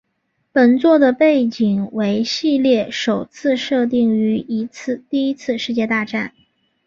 [0.51, 4.41] 本作的背景为系列首次设定于
[5.11, 6.33] 第一次世界大战。